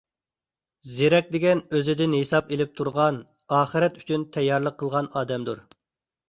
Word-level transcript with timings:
زېرەك 0.93 1.27
دېگەن– 1.35 1.59
ئۆزىدىن 1.77 2.15
ھېساب 2.19 2.49
ئېلىپ 2.55 2.71
تۇرغان، 2.79 3.19
ئاخىرەت 3.59 4.01
ئۈچۈن 4.01 4.25
تەييارلىق 4.39 4.81
قىلغان 4.81 5.13
ئادەمدۇر. 5.21 5.63